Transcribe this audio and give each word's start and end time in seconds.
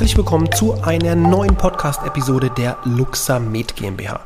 Herzlich 0.00 0.16
willkommen 0.16 0.50
zu 0.50 0.80
einer 0.80 1.14
neuen 1.14 1.56
Podcast-Episode 1.56 2.48
der 2.56 2.78
Luxamed 2.84 3.76
GmbH. 3.76 4.20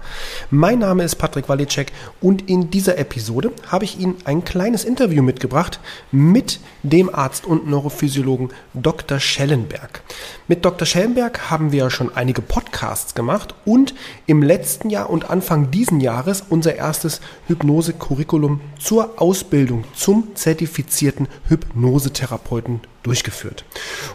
Mein 0.53 0.79
Name 0.79 1.03
ist 1.03 1.17
Patrick 1.17 1.49
Walicek 1.49 1.91
und 2.21 2.49
in 2.49 2.71
dieser 2.71 2.97
Episode 2.97 3.51
habe 3.67 3.85
ich 3.85 3.99
Ihnen 3.99 4.15
ein 4.25 4.45
kleines 4.45 4.85
Interview 4.85 5.21
mitgebracht 5.21 5.81
mit 6.13 6.61
dem 6.85 7.13
Arzt 7.13 7.45
und 7.45 7.69
Neurophysiologen 7.69 8.51
Dr. 8.73 9.19
Schellenberg. 9.19 10.05
Mit 10.47 10.65
Dr. 10.65 10.87
Schellenberg 10.87 11.51
haben 11.51 11.73
wir 11.73 11.91
schon 11.91 12.15
einige 12.15 12.41
Podcasts 12.41 13.17
gemacht 13.17 13.57
und 13.65 13.97
im 14.29 14.45
letzten 14.45 14.91
Jahr 14.91 15.11
und 15.11 15.29
Anfang 15.29 15.73
diesen 15.73 15.99
Jahres 15.99 16.45
unser 16.49 16.77
erstes 16.77 17.21
Hypnose-Curriculum 17.49 18.61
zur 18.79 19.21
Ausbildung 19.21 19.83
zum 19.93 20.37
zertifizierten 20.37 21.27
Hypnosetherapeuten 21.49 22.81
durchgeführt. 23.05 23.65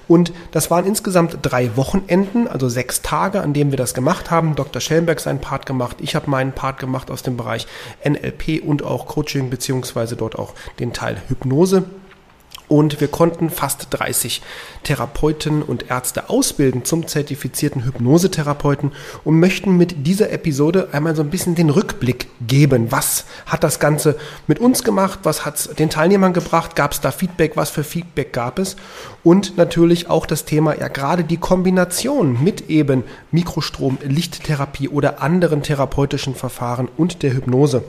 Und 0.07 0.34
das 0.52 0.70
waren 0.70 0.85
insgesamt 0.85 1.38
drei 1.41 1.77
Wochenenden, 1.77 2.48
also 2.48 2.67
sechs 2.67 3.02
Tage, 3.02 3.41
an 3.41 3.53
denen 3.53 3.71
wir 3.71 3.77
das 3.77 3.93
gemacht 3.93 4.29
haben. 4.29 4.55
Dr. 4.55 4.81
Schellenberg 4.81 5.21
seinen 5.21 5.39
Part 5.39 5.65
gemacht, 5.65 5.98
ich 6.02 6.15
habe 6.15 6.29
meinen 6.29 6.52
Part 6.52 6.79
gemacht 6.79 7.09
aus 7.09 7.23
dem 7.23 7.38
Bereich 7.38 7.67
NLP 8.03 8.62
und 8.63 8.84
auch 8.84 9.07
Coaching, 9.07 9.49
beziehungsweise 9.49 10.15
dort 10.15 10.38
auch 10.38 10.53
den 10.79 10.91
Teil 10.91 11.21
Hypnose. 11.29 11.85
Und 12.70 13.02
wir 13.02 13.08
konnten 13.08 13.50
fast 13.50 13.88
30 13.90 14.41
Therapeuten 14.84 15.64
und 15.64 15.90
Ärzte 15.90 16.30
ausbilden 16.30 16.86
zum 16.86 17.08
zertifizierten 17.08 17.84
Hypnosetherapeuten 17.84 18.91
und 19.23 19.40
möchten 19.40 19.76
mit 19.76 20.08
dieser 20.08 20.32
Episode 20.32 20.90
einmal 20.91 21.16
so 21.16 21.24
ein 21.24 21.32
bisschen 21.32 21.55
den 21.55 21.72
Rückblick 21.72 22.27
geben. 22.48 22.91
Was 22.91 23.26
hat 23.48 23.63
das 23.63 23.80
Ganze 23.80 24.18
mit 24.46 24.60
uns 24.60 24.84
gemacht? 24.84 25.20
Was 25.24 25.46
hat 25.46 25.55
es 25.55 25.70
den 25.76 25.90
Teilnehmern 25.90 26.32
gebracht? 26.32 26.76
Gab 26.76 26.91
es 26.91 27.02
da 27.02 27.10
Feedback? 27.10 27.58
Was 27.58 27.71
für 27.71 27.84
Feedback 27.84 28.34
gab 28.34 28.60
es? 28.60 28.76
Und 29.24 29.58
natürlich 29.58 30.10
auch 30.10 30.27
das 30.27 30.46
Thema, 30.46 30.77
ja 30.80 30.88
gerade 30.88 31.24
die 31.24 31.38
Kombination 31.38 32.43
mit 32.43 32.70
eben 32.70 33.04
Mikrostrom, 33.32 33.98
Lichttherapie 34.04 34.90
oder 34.90 35.21
anderen 35.24 35.63
therapeutischen 35.63 36.36
Verfahren 36.36 36.88
und 36.98 37.24
der 37.24 37.34
Hypnose. 37.34 37.84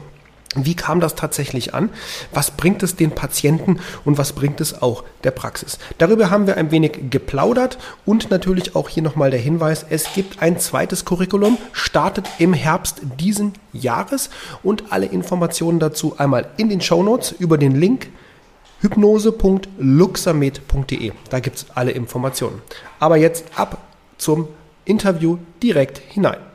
Wie 0.57 0.75
kam 0.75 0.99
das 0.99 1.15
tatsächlich 1.15 1.75
an? 1.75 1.91
Was 2.33 2.51
bringt 2.51 2.83
es 2.83 2.97
den 2.97 3.13
Patienten 3.13 3.79
und 4.05 4.19
was 4.19 4.33
bringt 4.33 4.61
es 4.61 4.83
auch 4.83 5.05
der 5.23 5.31
Praxis? 5.31 5.79
Darüber 5.99 6.31
haben 6.31 6.49
wir 6.49 6.57
ein 6.57 6.73
wenig 6.73 7.09
geplaudert 7.09 7.79
und 8.05 8.33
natürlich 8.33 8.75
auch 8.75 8.89
hier 8.89 9.05
nochmal 9.05 9.31
der 9.31 9.39
Hinweis, 9.39 9.87
es 9.89 10.13
gibt 10.13 10.43
ein 10.43 10.59
zweites 10.59 11.05
Curriculum, 11.05 11.57
startet 11.73 12.29
im 12.39 12.53
Herbst 12.53 13.03
diesen 13.21 13.53
Jahres 13.73 14.29
und 14.65 14.91
alle 14.91 15.07
Informationen 15.07 15.79
dazu 15.79 16.19
einmal 16.19 16.49
in 16.57 16.69
den 16.69 16.81
Show 16.81 17.05
Notes 17.05 17.31
über 17.31 17.57
den 17.57 17.77
Link 17.77 18.09
hypnose.luxamed.de. 18.81 21.13
Da 21.29 21.39
gibt 21.39 21.59
es 21.59 21.67
alle 21.77 21.93
Informationen. 21.93 22.61
Aber 22.99 23.19
jetzt 23.19 23.45
ab 23.55 23.79
zum 24.19 24.49
Interview 24.85 25.39
direkt 25.63 25.99
hinein. 25.99 26.50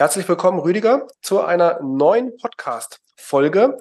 Herzlich 0.00 0.26
willkommen, 0.30 0.60
Rüdiger, 0.60 1.08
zu 1.20 1.42
einer 1.42 1.78
neuen 1.82 2.34
Podcast-Folge. 2.38 3.76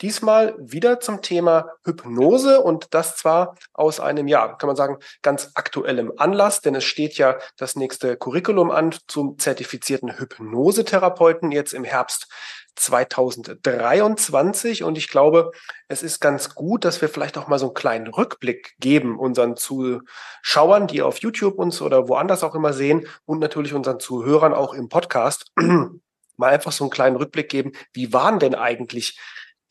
Diesmal 0.00 0.54
wieder 0.60 1.00
zum 1.00 1.22
Thema 1.22 1.70
Hypnose 1.84 2.60
und 2.60 2.94
das 2.94 3.16
zwar 3.16 3.56
aus 3.72 3.98
einem, 3.98 4.28
ja, 4.28 4.54
kann 4.54 4.68
man 4.68 4.76
sagen, 4.76 4.98
ganz 5.22 5.50
aktuellem 5.54 6.12
Anlass, 6.18 6.60
denn 6.60 6.76
es 6.76 6.84
steht 6.84 7.14
ja 7.14 7.36
das 7.56 7.74
nächste 7.74 8.16
Curriculum 8.16 8.70
an 8.70 8.94
zum 9.08 9.40
zertifizierten 9.40 10.20
Hypnosetherapeuten 10.20 11.50
jetzt 11.50 11.74
im 11.74 11.82
Herbst 11.82 12.28
2023. 12.74 14.84
Und 14.84 14.98
ich 14.98 15.08
glaube, 15.08 15.52
es 15.88 16.02
ist 16.02 16.20
ganz 16.20 16.54
gut, 16.54 16.84
dass 16.84 17.00
wir 17.00 17.08
vielleicht 17.08 17.38
auch 17.38 17.48
mal 17.48 17.58
so 17.58 17.66
einen 17.66 17.74
kleinen 17.74 18.08
Rückblick 18.08 18.74
geben 18.78 19.18
unseren 19.18 19.56
Zuschauern, 19.56 20.86
die 20.86 21.02
auf 21.02 21.18
YouTube 21.18 21.58
uns 21.58 21.80
oder 21.82 22.08
woanders 22.08 22.44
auch 22.44 22.54
immer 22.54 22.72
sehen 22.72 23.06
und 23.24 23.38
natürlich 23.38 23.74
unseren 23.74 24.00
Zuhörern 24.00 24.54
auch 24.54 24.74
im 24.74 24.88
Podcast. 24.88 25.50
mal 26.36 26.50
einfach 26.50 26.72
so 26.72 26.84
einen 26.84 26.90
kleinen 26.90 27.16
Rückblick 27.16 27.48
geben. 27.48 27.72
Wie 27.92 28.12
waren 28.12 28.38
denn 28.38 28.54
eigentlich 28.54 29.18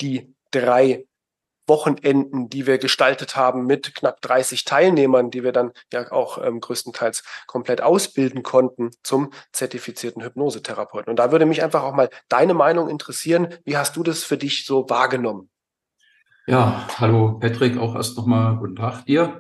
die 0.02 0.34
drei 0.52 1.06
Wochenenden, 1.70 2.50
die 2.50 2.68
wir 2.68 2.78
gestaltet 2.78 3.36
haben 3.36 3.66
mit 3.66 3.96
knapp 3.96 4.22
30 4.22 4.66
Teilnehmern, 4.66 5.32
die 5.32 5.44
wir 5.44 5.54
dann 5.54 5.72
ja 5.94 6.12
auch 6.12 6.44
ähm, 6.44 6.60
größtenteils 6.60 7.24
komplett 7.48 7.82
ausbilden 7.82 8.44
konnten 8.44 8.92
zum 9.04 9.32
zertifizierten 9.54 10.24
Hypnosetherapeuten. 10.24 11.10
Und 11.10 11.18
da 11.18 11.32
würde 11.32 11.46
mich 11.46 11.64
einfach 11.64 11.84
auch 11.84 11.94
mal 11.94 12.10
deine 12.28 12.54
Meinung 12.54 12.90
interessieren. 12.90 13.54
Wie 13.64 13.78
hast 13.78 13.96
du 13.96 14.04
das 14.04 14.24
für 14.24 14.38
dich 14.38 14.66
so 14.66 14.90
wahrgenommen? 14.90 15.50
Ja, 16.48 16.88
hallo 16.98 17.38
Patrick, 17.40 17.78
auch 17.78 17.96
erst 17.96 18.18
nochmal 18.18 18.58
guten 18.58 18.76
Tag 18.76 19.06
dir. 19.06 19.40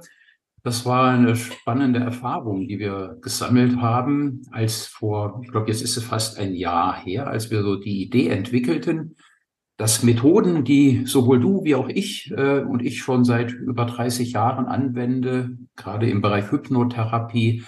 Das 0.63 0.85
war 0.85 1.09
eine 1.11 1.35
spannende 1.35 1.99
Erfahrung, 2.01 2.67
die 2.67 2.79
wir 2.79 3.17
gesammelt 3.21 3.77
haben, 3.77 4.41
als 4.51 4.85
vor, 4.85 5.39
ich 5.41 5.49
glaube, 5.49 5.69
jetzt 5.69 5.81
ist 5.81 5.95
es 5.95 6.03
fast 6.03 6.37
ein 6.37 6.53
Jahr 6.53 6.95
her, 7.01 7.27
als 7.27 7.49
wir 7.49 7.63
so 7.63 7.77
die 7.77 8.03
Idee 8.03 8.27
entwickelten, 8.27 9.15
dass 9.79 10.03
Methoden, 10.03 10.65
die 10.65 11.05
sowohl 11.05 11.39
du 11.39 11.63
wie 11.63 11.73
auch 11.73 11.87
ich 11.87 12.33
äh, 12.35 12.59
und 12.59 12.83
ich 12.83 12.99
schon 12.99 13.23
seit 13.23 13.53
über 13.53 13.85
30 13.85 14.33
Jahren 14.33 14.65
anwende, 14.65 15.57
gerade 15.77 16.09
im 16.09 16.21
Bereich 16.21 16.51
Hypnotherapie, 16.51 17.63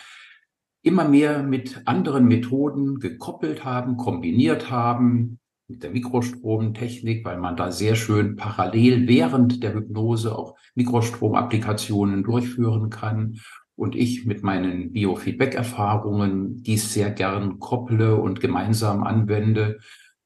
immer 0.84 1.08
mehr 1.08 1.42
mit 1.42 1.84
anderen 1.86 2.26
Methoden 2.28 3.00
gekoppelt 3.00 3.64
haben, 3.64 3.96
kombiniert 3.96 4.70
haben, 4.70 5.40
mit 5.70 5.84
der 5.84 5.92
Mikrostromtechnik, 5.92 7.24
weil 7.24 7.38
man 7.38 7.56
da 7.56 7.72
sehr 7.72 7.96
schön 7.96 8.36
parallel 8.36 9.08
während 9.08 9.64
der 9.64 9.74
Hypnose 9.74 10.38
auch 10.38 10.58
Mikrostromapplikationen 10.76 12.24
durchführen 12.24 12.90
kann. 12.90 13.40
Und 13.78 13.96
ich 13.96 14.26
mit 14.26 14.44
meinen 14.44 14.92
Biofeedback-Erfahrungen 14.92 16.62
dies 16.62 16.94
sehr 16.94 17.10
gern 17.10 17.60
kopple 17.60 18.18
und 18.18 18.42
gemeinsam 18.42 19.06
anwende 19.06 19.80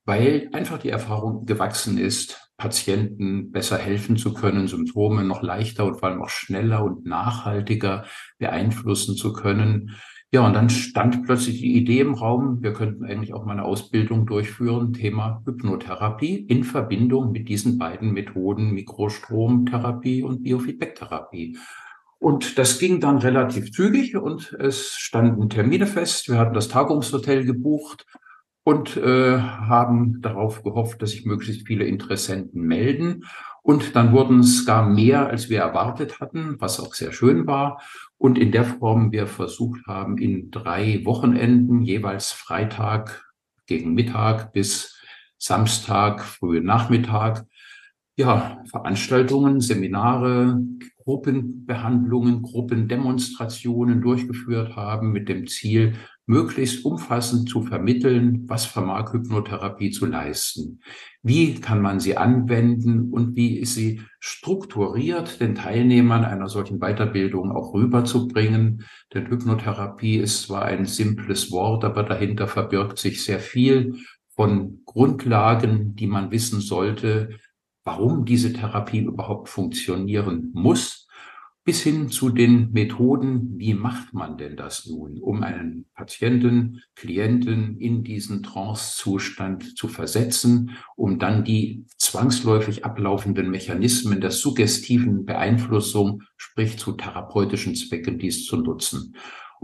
weil 0.06 0.50
einfach 0.54 0.78
die 0.78 0.90
Erfahrung 0.90 1.46
gewachsen 1.46 1.98
ist, 1.98 2.52
Patienten 2.58 3.52
besser 3.52 3.78
helfen 3.78 4.16
zu 4.16 4.34
können, 4.34 4.68
Symptome 4.68 5.24
noch 5.24 5.42
leichter 5.42 5.86
und 5.86 6.00
vor 6.00 6.10
allem 6.10 6.22
auch 6.22 6.30
schneller 6.30 6.84
und 6.84 7.06
nachhaltiger 7.06 8.06
beeinflussen 8.38 9.16
zu 9.18 9.34
können. 9.34 9.92
Ja, 10.32 10.46
und 10.46 10.54
dann 10.54 10.70
stand 10.70 11.24
plötzlich 11.26 11.62
die 11.62 11.76
Idee 11.76 12.00
im 12.02 12.14
Raum, 12.14 12.62
wir 12.62 12.74
könnten 12.74 13.06
eigentlich 13.06 13.34
auch 13.34 13.46
mal 13.46 13.54
eine 13.54 13.66
Ausbildung 13.66 14.26
durchführen, 14.26 14.94
Thema 14.94 15.42
Hypnotherapie 15.46 16.36
in 16.36 16.64
Verbindung 16.64 17.32
mit 17.32 17.50
diesen 17.50 17.78
beiden 17.78 18.12
Methoden 18.12 18.72
Mikrostromtherapie 18.72 20.24
und 20.24 20.44
Biofeedbacktherapie. 20.44 21.58
Und 22.20 22.58
das 22.58 22.80
ging 22.80 23.00
dann 23.00 23.18
relativ 23.18 23.72
zügig 23.72 24.16
und 24.16 24.54
es 24.60 24.94
standen 24.94 25.50
Termine 25.50 25.88
fest. 25.88 26.30
Wir 26.30 26.38
hatten 26.38 26.54
das 26.54 26.70
Tagungshotel 26.70 27.46
gebucht 27.46 28.06
und 28.66 28.98
äh, 28.98 29.38
haben 29.38 30.24
darauf 30.24 30.64
gehofft, 30.64 31.00
dass 31.02 31.12
sich 31.12 31.24
möglichst 31.24 31.68
viele 31.68 31.86
Interessenten 31.86 32.64
melden. 32.64 33.26
Und 33.62 33.96
dann 33.96 34.12
wurden 34.12 34.40
es 34.40 34.66
gar 34.66 34.90
mehr, 34.90 35.28
als 35.28 35.50
wir 35.50 35.60
erwartet 35.60 36.20
hatten, 36.20 36.56
was 36.60 36.80
auch 36.80 36.96
sehr 36.96 37.12
schön 37.12 37.46
war. 37.46 37.80
Und 38.18 38.40
in 38.40 38.52
der 38.52 38.66
Form 38.66 39.12
wir 39.12 39.28
versucht 39.28 39.86
haben, 39.86 40.18
in 40.18 40.50
drei 40.50 41.02
Wochenenden, 41.06 41.84
jeweils 41.84 42.32
Freitag 42.32 43.32
gegen 43.68 43.94
Mittag 43.94 44.52
bis 44.52 45.00
Samstag, 45.38 46.24
frühen 46.24 46.66
Nachmittag, 46.66 47.46
ja, 48.18 48.64
Veranstaltungen, 48.70 49.60
Seminare, 49.60 50.60
Gruppenbehandlungen, 51.04 52.42
Gruppendemonstrationen 52.42 54.02
durchgeführt 54.02 54.76
haben 54.76 55.12
mit 55.12 55.30
dem 55.30 55.48
Ziel, 55.48 55.94
möglichst 56.26 56.84
umfassend 56.84 57.48
zu 57.48 57.62
vermitteln, 57.62 58.46
was 58.48 58.66
vermag 58.66 59.14
Hypnotherapie 59.14 59.92
zu 59.92 60.08
leisten. 60.08 60.80
Wie 61.22 61.56
kann 61.56 61.82
man 61.82 62.00
sie 62.00 62.18
anwenden 62.18 63.12
und 63.12 63.36
wie 63.36 63.60
ist 63.60 63.76
sie 63.76 64.02
strukturiert 64.20 65.40
den 65.40 65.54
Teilnehmern 65.54 66.26
einer 66.26 66.48
solchen 66.48 66.80
Weiterbildung 66.80 67.52
auch 67.52 67.76
rüberzubringen? 67.76 68.86
Denn 69.14 69.28
Hypnotherapie 69.28 70.18
ist 70.18 70.44
zwar 70.44 70.66
ein 70.66 70.86
simples 70.86 71.52
Wort, 71.52 71.84
aber 71.84 72.02
dahinter 72.02 72.48
verbirgt 72.48 72.98
sich 72.98 73.24
sehr 73.24 73.40
viel 73.40 73.96
von 74.36 74.82
Grundlagen, 74.86 75.96
die 75.96 76.08
man 76.08 76.32
wissen 76.32 76.60
sollte, 76.60 77.30
warum 77.86 78.26
diese 78.26 78.52
Therapie 78.52 79.00
überhaupt 79.00 79.48
funktionieren 79.48 80.52
muss 80.54 81.06
bis 81.66 81.82
hin 81.82 82.10
zu 82.10 82.30
den 82.30 82.72
Methoden, 82.74 83.58
wie 83.58 83.74
macht 83.74 84.14
man 84.14 84.38
denn 84.38 84.56
das 84.56 84.86
nun, 84.86 85.18
um 85.20 85.42
einen 85.42 85.88
Patienten, 85.96 86.84
Klienten 86.96 87.80
in 87.80 88.04
diesen 88.04 88.44
Trance-Zustand 88.44 89.76
zu 89.76 89.88
versetzen, 89.88 90.78
um 90.96 91.18
dann 91.18 91.44
die 91.44 91.86
zwangsläufig 91.98 92.86
ablaufenden 92.86 93.50
Mechanismen 93.50 94.22
der 94.22 94.30
suggestiven 94.30 95.26
Beeinflussung, 95.26 96.22
sprich 96.38 96.78
zu 96.78 96.92
therapeutischen 96.92 97.74
Zwecken, 97.74 98.20
dies 98.20 98.46
zu 98.46 98.58
nutzen. 98.58 99.16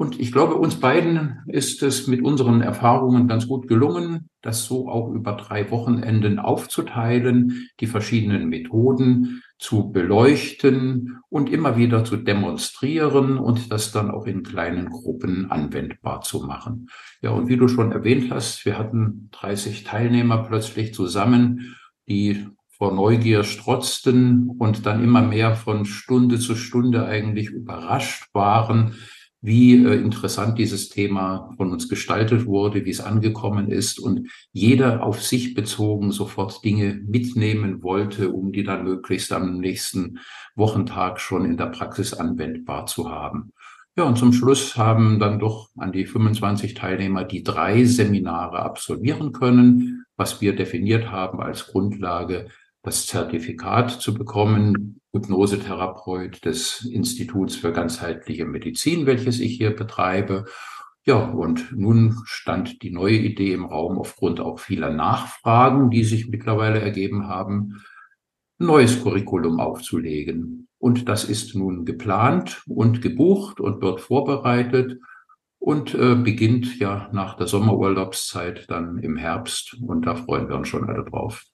Und 0.02 0.20
ich 0.20 0.32
glaube, 0.32 0.56
uns 0.56 0.80
beiden 0.80 1.44
ist 1.46 1.84
es 1.84 2.08
mit 2.08 2.24
unseren 2.24 2.62
Erfahrungen 2.62 3.28
ganz 3.28 3.48
gut 3.48 3.68
gelungen, 3.68 4.32
das 4.42 4.66
so 4.66 4.90
auch 4.90 5.14
über 5.14 5.34
drei 5.34 5.70
Wochenenden 5.70 6.40
aufzuteilen, 6.40 7.70
die 7.80 7.86
verschiedenen 7.86 8.50
Methoden 8.50 9.44
zu 9.60 9.92
beleuchten 9.92 11.20
und 11.30 11.52
immer 11.52 11.78
wieder 11.78 12.04
zu 12.04 12.18
demonstrieren 12.18 13.38
und 13.38 13.72
das 13.72 13.92
dann 13.92 14.10
auch 14.10 14.26
in 14.26 14.42
kleinen 14.42 14.90
Gruppen 14.90 15.52
anwendbar 15.52 16.22
zu 16.22 16.48
machen. 16.48 16.90
Ja, 17.22 17.30
und 17.30 17.48
wie 17.48 17.58
du 17.58 17.68
schon 17.68 17.92
erwähnt 17.92 18.32
hast, 18.32 18.66
wir 18.66 18.80
hatten 18.80 19.30
30 19.34 19.84
Teilnehmer 19.84 20.40
plötzlich 20.40 20.96
zusammen, 20.96 21.76
die 22.08 22.48
vor 22.70 22.92
Neugier 22.92 23.44
strotzten 23.44 24.50
und 24.58 24.88
dann 24.88 25.04
immer 25.04 25.22
mehr 25.22 25.56
von 25.56 25.86
Stunde 25.86 26.40
zu 26.40 26.56
Stunde 26.56 27.06
eigentlich 27.06 27.50
überrascht 27.52 28.34
waren, 28.34 28.96
wie 29.42 29.84
äh, 29.84 29.96
interessant 29.96 30.60
dieses 30.60 30.90
Thema 30.90 31.54
von 31.58 31.72
uns 31.72 31.90
gestaltet 31.90 32.46
wurde, 32.46 32.86
wie 32.86 32.92
es 32.92 33.02
angekommen 33.02 33.70
ist 33.70 34.00
und 34.00 34.30
jeder 34.52 35.04
auf 35.04 35.24
sich 35.24 35.56
bezogen 35.56 36.12
sofort 36.12 36.64
Dinge 36.64 37.02
mitnehmen 37.06 37.82
wollte, 37.82 38.30
um 38.30 38.52
die 38.52 38.64
dann 38.64 38.84
möglichst 38.84 39.32
am 39.34 39.58
nächsten 39.58 40.20
Wochentag 40.56 41.20
schon 41.20 41.46
in 41.46 41.58
der 41.58 41.68
Praxis 41.68 42.14
anwendbar 42.14 42.86
zu 42.86 43.10
haben. 43.10 43.52
Ja, 43.98 44.06
und 44.06 44.18
zum 44.18 44.32
Schluss 44.32 44.78
haben 44.78 45.20
dann 45.20 45.40
doch 45.40 45.70
an 45.76 45.92
die 45.92 46.06
25 46.06 46.76
Teilnehmer 46.76 47.26
die 47.26 47.44
drei 47.44 47.84
Seminare 47.84 48.60
absolvieren 48.60 49.34
können, 49.34 50.06
was 50.16 50.40
wir 50.40 50.56
definiert 50.56 51.12
haben 51.12 51.42
als 51.42 51.68
Grundlage 51.68 52.48
das 52.84 53.06
Zertifikat 53.06 53.92
zu 53.92 54.14
bekommen, 54.14 55.02
Hypnosetherapeut 55.14 56.44
des 56.46 56.86
Instituts 56.86 57.56
für 57.56 57.72
ganzheitliche 57.72 58.46
Medizin, 58.46 59.06
welches 59.06 59.40
ich 59.40 59.56
hier 59.58 59.76
betreibe. 59.76 60.46
Ja, 61.04 61.18
und 61.18 61.72
nun 61.76 62.22
stand 62.26 62.82
die 62.84 62.92
neue 62.92 63.18
Idee 63.18 63.54
im 63.54 63.66
Raum 63.66 63.98
aufgrund 63.98 64.40
auch 64.40 64.60
vieler 64.60 64.92
Nachfragen, 64.92 65.90
die 65.90 66.04
sich 66.04 66.30
mittlerweile 66.30 66.80
ergeben 66.80 67.28
haben, 67.28 67.84
ein 68.60 68.68
neues 68.68 69.02
Curriculum 69.02 69.60
aufzulegen. 69.60 70.68
Und 70.78 71.10
das 71.10 71.26
ist 71.26 71.56
nun 71.56 71.86
geplant 71.86 72.64
und 72.68 73.02
gebucht 73.02 73.60
und 73.60 73.82
wird 73.82 74.02
vorbereitet 74.02 75.00
und 75.60 75.94
äh, 75.94 76.16
beginnt 76.16 76.80
ja 76.80 77.10
nach 77.12 77.36
der 77.36 77.48
Sommerurlaubszeit 77.48 78.70
dann 78.70 78.98
im 79.00 79.18
Herbst. 79.18 79.78
Und 79.82 80.08
da 80.08 80.16
freuen 80.16 80.50
wir 80.50 80.56
uns 80.56 80.68
schon 80.68 80.88
alle 80.88 81.04
drauf. 81.04 81.46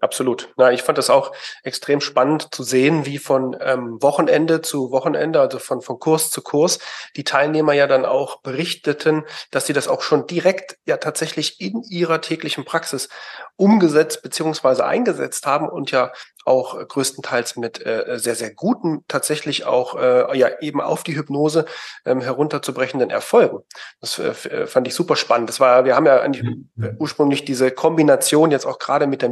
Absolut. 0.00 0.52
Na, 0.56 0.72
ich 0.72 0.82
fand 0.82 0.98
das 0.98 1.08
auch 1.08 1.32
extrem 1.62 2.00
spannend 2.00 2.54
zu 2.54 2.62
sehen, 2.62 3.06
wie 3.06 3.18
von 3.18 3.56
ähm, 3.60 4.00
Wochenende 4.02 4.60
zu 4.60 4.90
Wochenende, 4.90 5.40
also 5.40 5.58
von, 5.58 5.80
von 5.80 5.98
Kurs 5.98 6.30
zu 6.30 6.42
Kurs, 6.42 6.78
die 7.16 7.24
Teilnehmer 7.24 7.72
ja 7.72 7.86
dann 7.86 8.04
auch 8.04 8.40
berichteten, 8.40 9.24
dass 9.50 9.66
sie 9.66 9.72
das 9.72 9.88
auch 9.88 10.02
schon 10.02 10.26
direkt 10.26 10.76
ja 10.84 10.98
tatsächlich 10.98 11.60
in 11.60 11.82
ihrer 11.88 12.20
täglichen 12.20 12.64
Praxis 12.64 13.08
umgesetzt 13.56 14.22
beziehungsweise 14.22 14.84
eingesetzt 14.84 15.46
haben 15.46 15.68
und 15.68 15.90
ja 15.90 16.12
auch 16.46 16.78
größtenteils 16.86 17.56
mit 17.56 17.84
äh, 17.84 18.18
sehr, 18.18 18.36
sehr 18.36 18.54
guten, 18.54 19.04
tatsächlich 19.08 19.64
auch 19.64 19.96
äh, 19.96 20.38
ja 20.38 20.48
eben 20.60 20.80
auf 20.80 21.02
die 21.02 21.16
Hypnose 21.16 21.64
ähm, 22.04 22.20
herunterzubrechenden 22.20 23.10
Erfolgen. 23.10 23.58
Das 24.00 24.18
äh, 24.20 24.28
äh 24.48 24.66
fand 24.66 24.86
ich 24.86 24.94
super 24.94 25.16
spannend. 25.16 25.48
Das 25.48 25.58
war, 25.58 25.84
wir 25.84 25.96
haben 25.96 26.06
ja 26.06 26.20
eigentlich 26.20 26.44
mhm. 26.44 26.96
ursprünglich 27.00 27.44
diese 27.44 27.72
Kombination 27.72 28.52
jetzt 28.52 28.64
auch 28.64 28.78
gerade 28.78 29.08
mit 29.08 29.22
der 29.22 29.28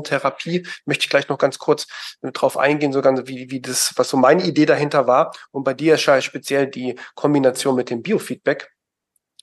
Mikrostromtherapie. 0.00 0.66
Möchte 0.86 1.04
ich 1.04 1.10
gleich 1.10 1.28
noch 1.28 1.38
ganz 1.38 1.58
kurz 1.58 1.86
drauf 2.22 2.56
eingehen, 2.56 2.92
so 2.92 3.02
ganz 3.02 3.22
wie, 3.26 3.50
wie 3.50 3.60
das, 3.60 3.92
was 3.96 4.08
so 4.08 4.16
meine 4.16 4.44
Idee 4.44 4.66
dahinter 4.66 5.06
war. 5.06 5.32
Und 5.50 5.64
bei 5.64 5.74
dir 5.74 5.94
ist 5.94 6.24
speziell 6.24 6.66
die 6.66 6.98
Kombination 7.14 7.76
mit 7.76 7.90
dem 7.90 8.02
Biofeedback. 8.02 8.70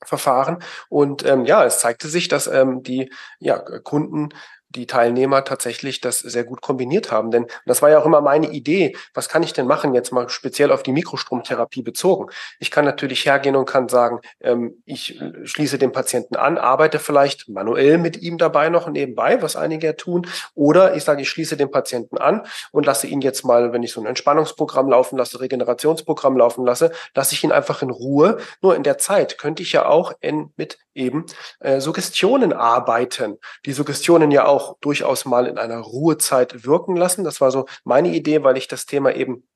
Verfahren. 0.06 0.60
Und 0.90 1.26
ähm, 1.26 1.46
ja, 1.46 1.66
es 1.66 1.80
zeigte 1.80 2.08
sich, 2.08 2.28
dass 2.28 2.46
ähm, 2.46 2.84
die 2.84 3.12
ja, 3.40 3.58
Kunden 3.58 4.30
die 4.70 4.88
Teilnehmer 4.88 5.44
tatsächlich 5.44 6.02
das 6.02 6.20
sehr 6.20 6.44
gut 6.44 6.62
kombiniert 6.62 7.12
haben. 7.12 7.32
Denn 7.32 7.48
das 7.66 7.82
war 7.82 7.90
ja 7.90 8.00
auch 8.00 8.06
immer 8.06 8.22
meine 8.22 8.50
Idee. 8.50 8.96
Was 9.14 9.30
kann 9.30 9.44
ich 9.44 9.54
denn 9.54 9.66
machen, 9.66 9.94
jetzt 9.94 10.12
mal 10.12 10.30
speziell 10.30 10.72
auf 10.72 10.84
die 10.84 10.92
Mikrostromtherapie 10.92 11.82
bezogen? 11.82 12.30
Ich 12.60 12.72
kann 12.72 12.86
natürlich 12.86 13.26
hergehen 13.26 13.56
und 13.56 13.66
kann 13.66 13.88
sagen, 13.88 14.20
ähm, 14.42 14.82
ich 14.86 15.20
schließe 15.44 15.78
den 15.78 15.92
Patienten 15.92 16.36
an, 16.36 16.58
arbeite 16.58 17.00
vielleicht 17.00 17.48
manuell 17.50 17.98
mit 17.98 18.18
ihm 18.18 18.38
dabei 18.38 18.70
noch 18.70 18.90
nebenbei, 18.90 19.42
was 19.42 19.56
einige 19.56 19.96
tun. 19.96 20.28
Oder 20.54 20.96
ich 20.96 21.04
sage, 21.04 21.22
ich 21.22 21.30
schließe 21.30 21.56
den 21.56 21.72
Patienten 21.72 22.18
an 22.18 22.46
und 22.72 22.86
lasse 22.86 23.08
ihn 23.08 23.22
jetzt 23.22 23.46
mal, 23.46 23.74
wenn 23.74 23.84
ich 23.84 23.94
so 23.94 24.02
ein 24.02 24.08
Entspannungsprogramm 24.08 24.90
laufen 24.90 25.18
lasse, 25.18 25.40
Regenerationsprogramm 25.40 26.38
laufen 26.38 26.66
lasse, 26.66 26.92
lasse 27.16 27.36
ich 27.36 27.44
ihn 27.44 27.52
einfach 27.52 27.82
in 27.82 27.90
Ruhe. 27.90 28.38
Nur 28.62 28.76
in 28.76 28.84
der 28.84 28.98
Zeit 28.98 29.38
könnte 29.38 29.64
ich 29.64 29.72
ja 29.72 29.86
auch 29.86 30.14
in, 30.20 30.52
mit 30.58 30.78
eben 30.98 31.26
äh, 31.60 31.80
Suggestionen 31.80 32.52
arbeiten. 32.52 33.38
Die 33.66 33.72
Suggestionen 33.72 34.32
ja 34.32 34.46
auch 34.46 34.57
durchaus 34.82 35.26
mal 35.26 35.48
in 35.48 35.58
einer 35.58 35.80
Ruhezeit 35.80 36.66
wirken 36.66 36.96
lassen. 36.96 37.24
Das 37.24 37.42
war 37.42 37.52
so 37.52 37.66
meine 37.84 38.14
Idee, 38.16 38.44
weil 38.44 38.58
ich 38.58 38.68
das 38.68 38.86
Thema 38.86 39.16
eben 39.16 39.48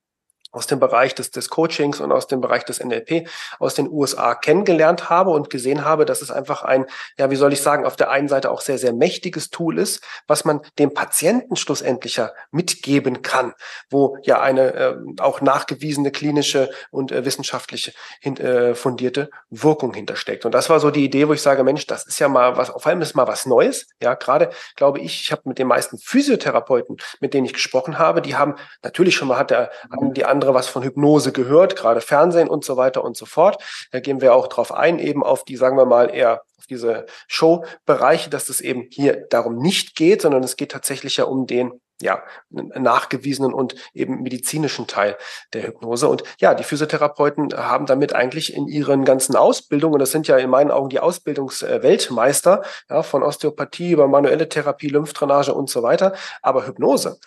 aus 0.52 0.68
dem 0.68 0.80
Bereich 0.80 1.16
des, 1.16 1.32
des 1.32 1.50
Coachings 1.50 2.00
und 2.00 2.12
aus 2.12 2.28
dem 2.28 2.42
Bereich 2.42 2.66
des 2.66 2.84
NLP 2.84 3.28
aus 3.60 3.76
den 3.76 3.90
USA 3.90 4.36
kennengelernt 4.36 5.10
habe 5.10 5.32
und 5.32 5.50
gesehen 5.50 5.86
habe, 5.86 6.06
dass 6.06 6.22
es 6.22 6.32
einfach 6.32 6.64
ein, 6.64 6.86
ja, 7.18 7.32
wie 7.32 7.36
soll 7.36 7.54
ich 7.54 7.62
sagen, 7.62 7.86
auf 7.86 7.96
der 7.96 8.10
einen 8.10 8.28
Seite 8.28 8.52
auch 8.52 8.62
sehr, 8.62 8.78
sehr 8.78 8.94
mächtiges 8.94 9.50
Tool 9.50 9.80
ist, 9.80 10.04
was 10.28 10.46
man 10.46 10.62
dem 10.78 10.94
Patienten 10.94 11.56
schlussendlicher 11.56 12.34
mitgeben 12.52 13.22
kann, 13.22 13.54
wo 13.90 14.18
ja 14.24 14.42
eine 14.42 14.74
äh, 14.74 14.96
auch 15.20 15.42
nachgewiesene 15.42 16.12
klinische 16.12 16.70
und 16.92 17.12
äh, 17.12 17.26
wissenschaftliche 17.26 17.94
hin, 18.20 18.38
äh, 18.38 18.76
fundierte 18.76 19.30
Wirkung 19.50 19.94
hintersteckt. 19.94 20.46
Und 20.46 20.54
das 20.54 20.70
war 20.70 20.80
so 20.80 20.92
die 20.92 21.06
Idee, 21.06 21.28
wo 21.28 21.34
ich 21.34 21.42
sage, 21.42 21.64
Mensch, 21.64 21.88
das 21.88 22.06
ist 22.06 22.20
ja 22.20 22.28
mal 22.28 22.58
was, 22.58 22.70
auf 22.70 22.86
allem 22.86 23.02
ist 23.02 23.16
mal 23.16 23.28
was 23.28 23.46
Neues. 23.46 23.88
Ja, 24.02 24.16
gerade 24.16 24.52
glaube 24.76 25.00
ich, 25.00 25.22
ich 25.22 25.32
habe 25.32 25.44
mit 25.46 25.60
den 25.60 25.68
meisten 25.68 25.98
Physiotherapeuten, 25.98 26.98
mit 27.20 27.34
denen 27.34 27.46
ich 27.46 27.54
gesprochen 27.54 27.98
habe, 27.98 28.22
die 28.22 28.36
haben 28.36 28.56
natürlich 28.84 29.16
schon 29.16 29.28
mal 29.28 29.38
hat 29.38 29.52
der, 29.52 29.72
haben 29.92 30.14
die 30.14 30.26
anderen 30.26 30.41
andere 30.42 30.56
was 30.56 30.68
von 30.68 30.82
Hypnose 30.82 31.32
gehört, 31.32 31.76
gerade 31.76 32.02
Fernsehen 32.02 32.50
und 32.50 32.66
so 32.66 32.76
weiter 32.76 33.04
und 33.04 33.16
so 33.16 33.26
fort. 33.26 33.64
Da 33.92 34.00
gehen 34.00 34.22
wir 34.22 34.34
auch 34.34 34.48
drauf 34.48 34.74
ein, 34.74 34.98
eben 34.98 35.24
auf 35.24 35.46
die, 35.46 35.56
sagen 35.56 35.78
wir 35.78 35.86
mal, 35.86 36.14
eher 36.14 36.42
auf 36.58 36.66
diese 36.68 37.06
Show-Bereiche, 37.28 38.32
dass 38.32 38.50
es 38.50 38.60
eben 38.60 38.88
hier 38.90 39.28
darum 39.30 39.58
nicht 39.58 39.96
geht, 39.96 40.24
sondern 40.24 40.44
es 40.44 40.56
geht 40.56 40.72
tatsächlich 40.72 41.18
ja 41.18 41.26
um 41.26 41.46
den 41.46 41.80
ja, 42.02 42.24
nachgewiesenen 42.50 43.54
und 43.54 43.76
eben 43.94 44.24
medizinischen 44.24 44.88
Teil 44.88 45.18
der 45.54 45.68
Hypnose. 45.68 46.08
Und 46.08 46.24
ja, 46.40 46.56
die 46.56 46.64
Physiotherapeuten 46.64 47.54
haben 47.54 47.86
damit 47.86 48.16
eigentlich 48.16 48.56
in 48.56 48.68
ihren 48.68 49.06
ganzen 49.06 49.36
Ausbildungen, 49.36 50.00
das 50.00 50.12
sind 50.12 50.28
ja 50.28 50.38
in 50.38 50.50
meinen 50.50 50.72
Augen 50.72 50.90
die 50.90 51.00
Ausbildungsweltmeister, 51.00 52.64
ja, 52.90 53.04
von 53.04 53.22
Osteopathie 53.22 53.92
über 53.92 54.08
manuelle 54.08 54.50
Therapie, 54.50 54.88
Lymphdrainage 54.88 55.54
und 55.54 55.70
so 55.70 55.84
weiter, 55.84 56.16
aber 56.42 56.66
Hypnose, 56.66 57.20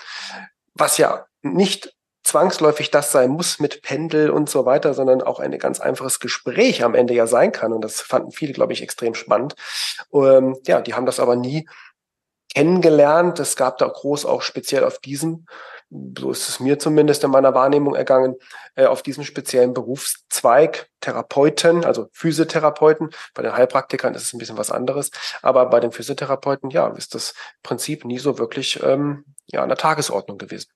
was 0.74 0.98
ja 0.98 1.26
nicht 1.42 1.94
zwangsläufig 2.34 2.90
das 2.90 3.12
sein 3.12 3.30
muss 3.30 3.60
mit 3.60 3.82
Pendel 3.82 4.28
und 4.28 4.50
so 4.50 4.66
weiter, 4.66 4.92
sondern 4.92 5.22
auch 5.22 5.38
ein 5.38 5.56
ganz 5.56 5.78
einfaches 5.78 6.18
Gespräch 6.18 6.82
am 6.82 6.96
Ende 6.96 7.14
ja 7.14 7.28
sein 7.28 7.52
kann. 7.52 7.72
Und 7.72 7.82
das 7.82 8.00
fanden 8.00 8.32
viele, 8.32 8.52
glaube 8.52 8.72
ich, 8.72 8.82
extrem 8.82 9.14
spannend. 9.14 9.54
Ähm, 10.12 10.58
ja, 10.66 10.80
die 10.80 10.94
haben 10.94 11.06
das 11.06 11.20
aber 11.20 11.36
nie 11.36 11.68
kennengelernt. 12.52 13.38
Es 13.38 13.54
gab 13.54 13.78
da 13.78 13.86
groß 13.86 14.26
auch 14.26 14.42
speziell 14.42 14.82
auf 14.82 14.98
diesem, 14.98 15.46
so 15.90 16.32
ist 16.32 16.48
es 16.48 16.58
mir 16.58 16.80
zumindest 16.80 17.22
in 17.22 17.30
meiner 17.30 17.54
Wahrnehmung 17.54 17.94
ergangen, 17.94 18.34
äh, 18.74 18.86
auf 18.86 19.02
diesem 19.02 19.22
speziellen 19.22 19.72
Berufszweig 19.72 20.88
Therapeuten, 21.00 21.84
also 21.84 22.08
Physiotherapeuten. 22.10 23.10
Bei 23.34 23.42
den 23.42 23.52
Heilpraktikern 23.52 24.12
ist 24.14 24.24
es 24.24 24.32
ein 24.32 24.38
bisschen 24.38 24.58
was 24.58 24.72
anderes. 24.72 25.12
Aber 25.40 25.66
bei 25.66 25.78
den 25.78 25.92
Physiotherapeuten, 25.92 26.70
ja, 26.70 26.88
ist 26.88 27.14
das 27.14 27.34
Prinzip 27.62 28.04
nie 28.04 28.18
so 28.18 28.38
wirklich 28.38 28.82
ähm, 28.82 29.24
ja, 29.46 29.62
an 29.62 29.68
der 29.68 29.78
Tagesordnung 29.78 30.36
gewesen. 30.36 30.72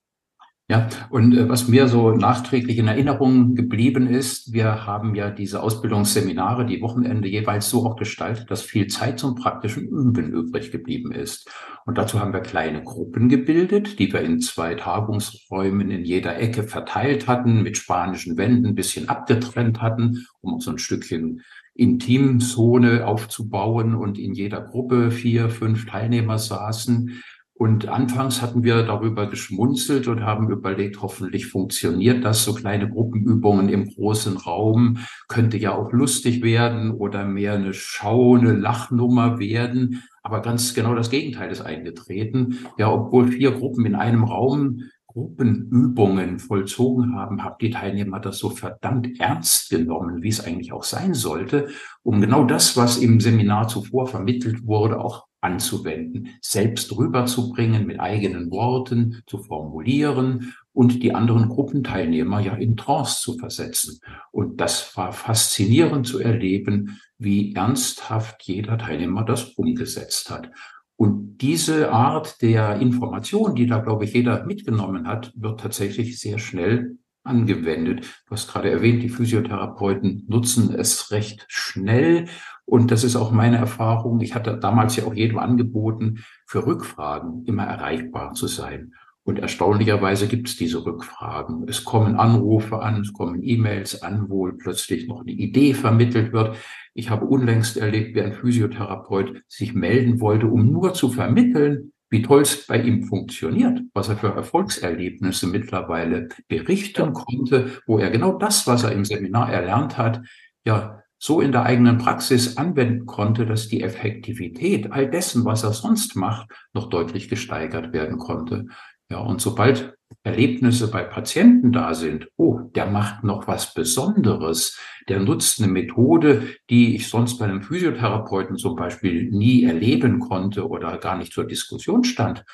Ja, 0.70 0.86
und 1.08 1.34
äh, 1.34 1.48
was 1.48 1.66
mir 1.66 1.88
so 1.88 2.10
nachträglich 2.10 2.76
in 2.76 2.88
Erinnerung 2.88 3.54
geblieben 3.54 4.06
ist, 4.06 4.52
wir 4.52 4.84
haben 4.84 5.14
ja 5.14 5.30
diese 5.30 5.62
Ausbildungsseminare, 5.62 6.66
die 6.66 6.82
Wochenende 6.82 7.26
jeweils 7.26 7.70
so 7.70 7.86
auch 7.86 7.96
gestaltet, 7.96 8.50
dass 8.50 8.60
viel 8.60 8.86
Zeit 8.86 9.18
zum 9.18 9.34
praktischen 9.34 9.88
Üben 9.88 10.30
übrig 10.30 10.70
geblieben 10.70 11.10
ist. 11.10 11.50
Und 11.86 11.96
dazu 11.96 12.20
haben 12.20 12.34
wir 12.34 12.40
kleine 12.40 12.82
Gruppen 12.82 13.30
gebildet, 13.30 13.98
die 13.98 14.12
wir 14.12 14.20
in 14.20 14.42
zwei 14.42 14.74
Tagungsräumen 14.74 15.90
in 15.90 16.04
jeder 16.04 16.38
Ecke 16.38 16.64
verteilt 16.64 17.28
hatten, 17.28 17.62
mit 17.62 17.78
spanischen 17.78 18.36
Wänden 18.36 18.66
ein 18.66 18.74
bisschen 18.74 19.08
abgetrennt 19.08 19.80
hatten, 19.80 20.26
um 20.42 20.60
so 20.60 20.70
ein 20.70 20.78
Stückchen 20.78 21.40
Intimzone 21.72 23.06
aufzubauen 23.06 23.94
und 23.94 24.18
in 24.18 24.34
jeder 24.34 24.60
Gruppe 24.60 25.12
vier, 25.12 25.48
fünf 25.48 25.86
Teilnehmer 25.86 26.36
saßen 26.36 27.22
und 27.58 27.88
anfangs 27.88 28.40
hatten 28.40 28.62
wir 28.62 28.84
darüber 28.84 29.26
geschmunzelt 29.26 30.06
und 30.06 30.22
haben 30.22 30.48
überlegt, 30.48 31.02
hoffentlich 31.02 31.48
funktioniert 31.48 32.24
das. 32.24 32.44
So 32.44 32.54
kleine 32.54 32.88
Gruppenübungen 32.88 33.68
im 33.68 33.92
großen 33.92 34.36
Raum 34.36 34.98
könnte 35.26 35.58
ja 35.58 35.74
auch 35.74 35.92
lustig 35.92 36.40
werden 36.42 36.92
oder 36.92 37.24
mehr 37.24 37.54
eine 37.54 37.74
Schau, 37.74 38.36
eine 38.36 38.52
Lachnummer 38.52 39.40
werden. 39.40 40.04
Aber 40.22 40.40
ganz 40.40 40.72
genau 40.72 40.94
das 40.94 41.10
Gegenteil 41.10 41.50
ist 41.50 41.60
eingetreten. 41.60 42.58
Ja, 42.78 42.92
obwohl 42.92 43.26
vier 43.26 43.50
Gruppen 43.50 43.84
in 43.86 43.96
einem 43.96 44.22
Raum 44.22 44.82
Gruppenübungen 45.08 46.38
vollzogen 46.38 47.16
haben, 47.16 47.42
haben 47.42 47.56
die 47.60 47.70
Teilnehmer 47.70 48.20
das 48.20 48.38
so 48.38 48.50
verdammt 48.50 49.18
ernst 49.18 49.70
genommen, 49.70 50.22
wie 50.22 50.28
es 50.28 50.44
eigentlich 50.44 50.72
auch 50.72 50.84
sein 50.84 51.12
sollte, 51.12 51.68
um 52.04 52.20
genau 52.20 52.44
das, 52.44 52.76
was 52.76 52.98
im 52.98 53.18
Seminar 53.18 53.66
zuvor 53.66 54.06
vermittelt 54.06 54.64
wurde, 54.64 55.00
auch 55.00 55.27
anzuwenden, 55.40 56.30
selbst 56.40 56.96
rüberzubringen, 56.96 57.86
mit 57.86 58.00
eigenen 58.00 58.50
Worten 58.50 59.22
zu 59.26 59.38
formulieren 59.38 60.54
und 60.72 61.02
die 61.02 61.14
anderen 61.14 61.48
Gruppenteilnehmer 61.48 62.40
ja 62.40 62.54
in 62.54 62.76
Trance 62.76 63.20
zu 63.20 63.38
versetzen. 63.38 64.00
Und 64.32 64.60
das 64.60 64.96
war 64.96 65.12
faszinierend 65.12 66.06
zu 66.06 66.18
erleben, 66.18 67.00
wie 67.18 67.54
ernsthaft 67.54 68.42
jeder 68.44 68.78
Teilnehmer 68.78 69.24
das 69.24 69.44
umgesetzt 69.54 70.30
hat. 70.30 70.50
Und 70.96 71.38
diese 71.38 71.92
Art 71.92 72.42
der 72.42 72.80
Information, 72.80 73.54
die 73.54 73.66
da, 73.66 73.78
glaube 73.78 74.04
ich, 74.04 74.14
jeder 74.14 74.44
mitgenommen 74.44 75.06
hat, 75.06 75.32
wird 75.36 75.60
tatsächlich 75.60 76.18
sehr 76.18 76.38
schnell 76.38 76.98
angewendet. 77.28 78.00
Du 78.26 78.32
hast 78.32 78.50
gerade 78.50 78.70
erwähnt, 78.70 79.02
die 79.02 79.08
Physiotherapeuten 79.08 80.24
nutzen 80.26 80.74
es 80.74 81.10
recht 81.12 81.44
schnell. 81.48 82.26
Und 82.64 82.90
das 82.90 83.04
ist 83.04 83.16
auch 83.16 83.30
meine 83.30 83.56
Erfahrung. 83.56 84.20
Ich 84.20 84.34
hatte 84.34 84.58
damals 84.58 84.96
ja 84.96 85.04
auch 85.04 85.14
jedem 85.14 85.38
angeboten, 85.38 86.24
für 86.46 86.66
Rückfragen 86.66 87.44
immer 87.46 87.64
erreichbar 87.64 88.34
zu 88.34 88.46
sein. 88.46 88.92
Und 89.28 89.38
erstaunlicherweise 89.38 90.26
gibt 90.26 90.48
es 90.48 90.56
diese 90.56 90.86
Rückfragen. 90.86 91.68
Es 91.68 91.84
kommen 91.84 92.16
Anrufe 92.16 92.80
an, 92.80 93.02
es 93.02 93.12
kommen 93.12 93.42
E-Mails 93.42 94.02
an, 94.02 94.30
wo 94.30 94.50
plötzlich 94.52 95.06
noch 95.06 95.20
eine 95.20 95.32
Idee 95.32 95.74
vermittelt 95.74 96.32
wird. 96.32 96.56
Ich 96.94 97.10
habe 97.10 97.26
unlängst 97.26 97.76
erlebt, 97.76 98.14
wie 98.14 98.22
ein 98.22 98.32
Physiotherapeut 98.32 99.42
sich 99.46 99.74
melden 99.74 100.20
wollte, 100.20 100.46
um 100.46 100.72
nur 100.72 100.94
zu 100.94 101.10
vermitteln, 101.10 101.92
wie 102.10 102.22
toll 102.22 102.42
es 102.42 102.66
bei 102.66 102.80
ihm 102.80 103.04
funktioniert, 103.04 103.80
was 103.92 104.08
er 104.08 104.16
für 104.16 104.34
Erfolgserlebnisse 104.34 105.46
mittlerweile 105.46 106.28
berichten 106.48 107.12
konnte, 107.12 107.80
wo 107.86 107.98
er 107.98 108.10
genau 108.10 108.38
das, 108.38 108.66
was 108.66 108.84
er 108.84 108.92
im 108.92 109.04
Seminar 109.04 109.52
erlernt 109.52 109.98
hat, 109.98 110.22
ja 110.64 111.02
so 111.18 111.40
in 111.40 111.52
der 111.52 111.64
eigenen 111.64 111.98
Praxis 111.98 112.56
anwenden 112.56 113.06
konnte, 113.06 113.44
dass 113.44 113.68
die 113.68 113.82
Effektivität 113.82 114.92
all 114.92 115.10
dessen, 115.10 115.44
was 115.44 115.64
er 115.64 115.72
sonst 115.72 116.14
macht, 116.14 116.48
noch 116.72 116.88
deutlich 116.88 117.28
gesteigert 117.28 117.92
werden 117.92 118.18
konnte. 118.18 118.66
Ja, 119.10 119.18
und 119.18 119.40
sobald 119.40 119.97
Erlebnisse 120.22 120.90
bei 120.90 121.04
Patienten 121.04 121.72
da 121.72 121.94
sind, 121.94 122.28
oh, 122.36 122.60
der 122.74 122.86
macht 122.86 123.24
noch 123.24 123.46
was 123.46 123.74
Besonderes, 123.74 124.78
der 125.08 125.20
nutzt 125.20 125.60
eine 125.60 125.72
Methode, 125.72 126.48
die 126.70 126.96
ich 126.96 127.08
sonst 127.08 127.38
bei 127.38 127.46
einem 127.46 127.62
Physiotherapeuten 127.62 128.56
zum 128.56 128.76
Beispiel 128.76 129.30
nie 129.30 129.64
erleben 129.64 130.18
konnte 130.18 130.68
oder 130.68 130.98
gar 130.98 131.16
nicht 131.16 131.32
zur 131.32 131.46
Diskussion 131.46 132.04
stand, 132.04 132.44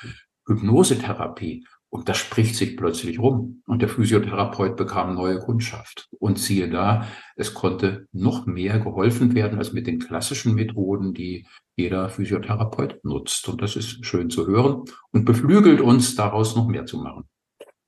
Hypnosetherapie. 0.47 1.65
Und 1.89 2.09
das 2.09 2.17
spricht 2.17 2.55
sich 2.55 2.75
plötzlich 2.75 3.19
rum. 3.19 3.61
Und 3.67 3.81
der 3.81 3.87
Physiotherapeut 3.87 4.75
bekam 4.75 5.15
neue 5.15 5.39
Kundschaft. 5.39 6.09
Und 6.19 6.37
siehe 6.37 6.69
da, 6.69 7.07
es 7.37 7.53
konnte 7.53 8.07
noch 8.11 8.45
mehr 8.45 8.79
geholfen 8.79 9.33
werden 9.33 9.57
als 9.57 9.71
mit 9.71 9.87
den 9.87 9.99
klassischen 9.99 10.55
Methoden, 10.55 11.13
die 11.13 11.47
jeder 11.77 12.09
Physiotherapeut 12.09 12.99
nutzt. 13.03 13.47
Und 13.47 13.61
das 13.61 13.77
ist 13.77 14.05
schön 14.05 14.29
zu 14.29 14.45
hören 14.45 14.83
und 15.11 15.23
beflügelt 15.23 15.79
uns, 15.79 16.15
daraus 16.15 16.55
noch 16.57 16.67
mehr 16.67 16.85
zu 16.85 16.97
machen. 16.97 17.29